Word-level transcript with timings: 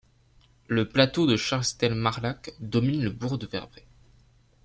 Le 0.67 0.89
plateau 0.89 1.27
de 1.27 1.35
Chastel-Marlac 1.35 2.53
domine 2.59 3.03
le 3.03 3.11
bourg 3.11 3.37
de 3.37 3.45
Vebret. 3.45 3.85